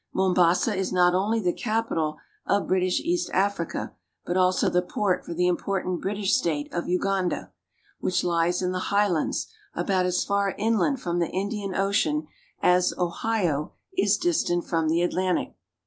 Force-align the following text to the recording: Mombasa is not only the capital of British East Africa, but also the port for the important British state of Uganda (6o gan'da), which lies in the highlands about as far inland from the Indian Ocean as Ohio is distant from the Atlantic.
Mombasa 0.15 0.75
is 0.75 0.91
not 0.91 1.13
only 1.13 1.39
the 1.39 1.53
capital 1.53 2.17
of 2.47 2.65
British 2.65 2.99
East 3.01 3.29
Africa, 3.35 3.93
but 4.25 4.35
also 4.35 4.67
the 4.67 4.81
port 4.81 5.23
for 5.23 5.35
the 5.35 5.45
important 5.45 6.01
British 6.01 6.35
state 6.35 6.67
of 6.73 6.87
Uganda 6.89 7.35
(6o 7.35 7.43
gan'da), 7.43 7.51
which 7.99 8.23
lies 8.23 8.63
in 8.63 8.71
the 8.71 8.79
highlands 8.89 9.45
about 9.75 10.07
as 10.07 10.23
far 10.23 10.55
inland 10.57 10.99
from 10.99 11.19
the 11.19 11.29
Indian 11.29 11.75
Ocean 11.75 12.25
as 12.63 12.95
Ohio 12.97 13.73
is 13.95 14.17
distant 14.17 14.65
from 14.67 14.89
the 14.89 15.03
Atlantic. 15.03 15.53